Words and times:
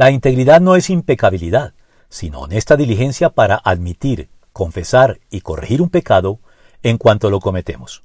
La 0.00 0.10
integridad 0.10 0.62
no 0.62 0.76
es 0.76 0.88
impecabilidad, 0.88 1.74
sino 2.08 2.40
honesta 2.40 2.74
diligencia 2.74 3.28
para 3.28 3.56
admitir, 3.56 4.30
confesar 4.54 5.20
y 5.28 5.42
corregir 5.42 5.82
un 5.82 5.90
pecado 5.90 6.38
en 6.82 6.96
cuanto 6.96 7.28
lo 7.28 7.38
cometemos. 7.38 8.02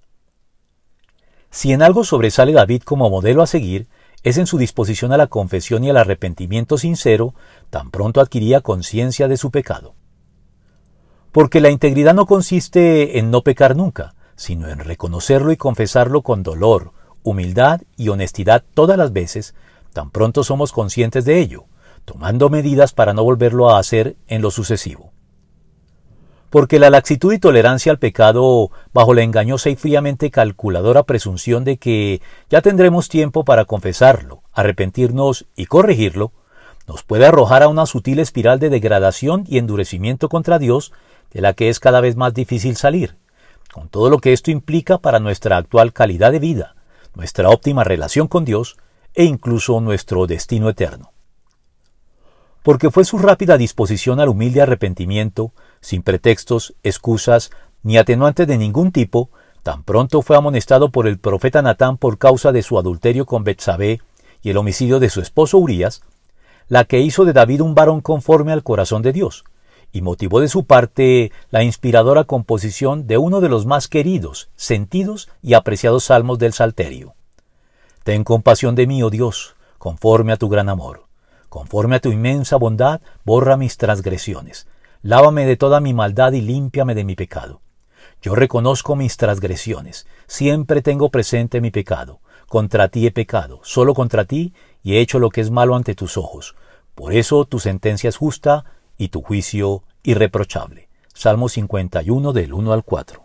Si 1.51 1.71
en 1.71 1.81
algo 1.81 2.03
sobresale 2.03 2.51
David 2.51 2.81
como 2.83 3.09
modelo 3.09 3.41
a 3.41 3.47
seguir, 3.47 3.87
es 4.23 4.37
en 4.37 4.45
su 4.45 4.57
disposición 4.57 5.13
a 5.13 5.17
la 5.17 5.27
confesión 5.27 5.85
y 5.85 5.89
al 5.89 5.95
arrepentimiento 5.95 6.77
sincero, 6.77 7.33
tan 7.69 7.91
pronto 7.91 8.19
adquiría 8.19 8.59
conciencia 8.59 9.29
de 9.29 9.37
su 9.37 9.49
pecado. 9.49 9.95
Porque 11.31 11.61
la 11.61 11.69
integridad 11.69 12.13
no 12.13 12.25
consiste 12.25 13.19
en 13.19 13.31
no 13.31 13.41
pecar 13.41 13.77
nunca, 13.77 14.15
sino 14.35 14.67
en 14.67 14.79
reconocerlo 14.79 15.53
y 15.53 15.55
confesarlo 15.55 16.23
con 16.23 16.43
dolor, 16.43 16.91
humildad 17.23 17.83
y 17.95 18.09
honestidad 18.09 18.65
todas 18.73 18.97
las 18.97 19.13
veces, 19.13 19.55
tan 19.93 20.11
pronto 20.11 20.43
somos 20.43 20.73
conscientes 20.73 21.23
de 21.23 21.39
ello, 21.39 21.67
tomando 22.05 22.49
medidas 22.49 22.93
para 22.93 23.13
no 23.13 23.23
volverlo 23.23 23.69
a 23.69 23.79
hacer 23.79 24.15
en 24.27 24.41
lo 24.41 24.51
sucesivo. 24.51 25.11
Porque 26.49 26.79
la 26.79 26.89
laxitud 26.89 27.33
y 27.33 27.39
tolerancia 27.39 27.91
al 27.91 27.99
pecado, 27.99 28.71
bajo 28.93 29.13
la 29.13 29.23
engañosa 29.23 29.69
y 29.69 29.75
fríamente 29.75 30.31
calculadora 30.31 31.03
presunción 31.03 31.65
de 31.65 31.77
que 31.77 32.21
ya 32.49 32.61
tendremos 32.61 33.09
tiempo 33.09 33.43
para 33.43 33.65
confesarlo, 33.65 34.43
arrepentirnos 34.53 35.47
y 35.55 35.65
corregirlo, 35.65 36.31
nos 36.87 37.03
puede 37.03 37.25
arrojar 37.25 37.63
a 37.63 37.67
una 37.67 37.85
sutil 37.87 38.19
espiral 38.19 38.59
de 38.59 38.69
degradación 38.69 39.43
y 39.47 39.57
endurecimiento 39.57 40.29
contra 40.29 40.59
Dios, 40.59 40.93
de 41.33 41.41
la 41.41 41.53
que 41.53 41.69
es 41.69 41.79
cada 41.79 41.99
vez 41.99 42.15
más 42.15 42.33
difícil 42.33 42.77
salir, 42.77 43.17
con 43.73 43.89
todo 43.89 44.09
lo 44.09 44.19
que 44.19 44.31
esto 44.31 44.51
implica 44.51 44.99
para 44.99 45.19
nuestra 45.19 45.57
actual 45.57 45.91
calidad 45.91 46.31
de 46.31 46.39
vida, 46.39 46.75
nuestra 47.15 47.49
óptima 47.49 47.83
relación 47.83 48.27
con 48.27 48.45
Dios 48.45 48.77
e 49.15 49.25
incluso 49.25 49.81
nuestro 49.81 50.27
destino 50.27 50.69
eterno. 50.69 51.14
Porque 52.65 52.89
fue 52.89 53.05
su 53.05 53.19
rápida 53.19 53.59
disposición 53.59 54.19
al 54.19 54.29
humilde 54.29 54.59
arrepentimiento, 54.59 55.51
sin 55.81 56.01
pretextos, 56.01 56.73
excusas, 56.81 57.51
ni 57.83 57.99
atenuantes 57.99 58.47
de 58.47 58.57
ningún 58.57 58.91
tipo, 58.91 59.29
tan 59.61 59.83
pronto 59.83 60.23
fue 60.23 60.35
amonestado 60.35 60.89
por 60.89 61.05
el 61.05 61.19
profeta 61.19 61.61
Natán 61.61 61.97
por 61.97 62.17
causa 62.17 62.51
de 62.51 62.63
su 62.63 62.79
adulterio 62.79 63.27
con 63.27 63.43
Betsabé 63.43 64.01
y 64.41 64.49
el 64.49 64.57
homicidio 64.57 64.99
de 64.99 65.11
su 65.11 65.21
esposo 65.21 65.59
Urías, 65.59 66.01
la 66.67 66.85
que 66.85 67.01
hizo 67.01 67.23
de 67.23 67.33
David 67.33 67.61
un 67.61 67.75
varón 67.75 68.01
conforme 68.01 68.51
al 68.51 68.63
corazón 68.63 69.03
de 69.03 69.13
Dios, 69.13 69.43
y 69.91 70.01
motivó 70.01 70.39
de 70.39 70.47
su 70.47 70.65
parte 70.65 71.31
la 71.51 71.61
inspiradora 71.61 72.23
composición 72.23 73.05
de 73.05 73.19
uno 73.19 73.41
de 73.41 73.49
los 73.49 73.67
más 73.67 73.87
queridos, 73.87 74.49
sentidos 74.55 75.29
y 75.43 75.53
apreciados 75.53 76.05
salmos 76.05 76.39
del 76.39 76.53
Salterio. 76.53 77.13
Ten 78.03 78.23
compasión 78.23 78.73
de 78.73 78.87
mí, 78.87 79.03
oh 79.03 79.11
Dios, 79.11 79.55
conforme 79.77 80.33
a 80.33 80.37
tu 80.37 80.49
gran 80.49 80.67
amor. 80.67 81.05
Conforme 81.55 81.95
a 81.95 81.99
tu 82.01 82.11
inmensa 82.11 82.57
bondad, 82.57 82.99
borra 83.23 83.55
mis 83.55 83.77
transgresiones. 83.77 84.67
Lávame 85.01 85.45
de 85.45 85.55
toda 85.55 85.79
mi 85.79 85.93
maldad 85.93 86.33
y 86.33 86.41
límpiame 86.41 86.95
de 86.95 87.05
mi 87.05 87.15
pecado. 87.15 87.61
Yo 88.21 88.35
reconozco 88.35 88.97
mis 88.97 89.15
transgresiones, 89.15 90.05
siempre 90.27 90.81
tengo 90.81 91.07
presente 91.11 91.61
mi 91.61 91.71
pecado. 91.71 92.19
Contra 92.49 92.89
ti 92.89 93.07
he 93.07 93.11
pecado, 93.11 93.61
solo 93.63 93.93
contra 93.93 94.25
ti, 94.25 94.53
y 94.83 94.95
he 94.95 94.99
hecho 94.99 95.17
lo 95.17 95.29
que 95.29 95.39
es 95.39 95.49
malo 95.49 95.77
ante 95.77 95.95
tus 95.95 96.17
ojos. 96.17 96.55
Por 96.93 97.13
eso 97.13 97.45
tu 97.45 97.59
sentencia 97.59 98.09
es 98.09 98.17
justa 98.17 98.65
y 98.97 99.07
tu 99.07 99.21
juicio 99.21 99.83
irreprochable. 100.03 100.89
Salmo 101.13 101.47
51 101.47 102.33
del 102.33 102.53
1 102.53 102.73
al 102.73 102.83
4. 102.83 103.24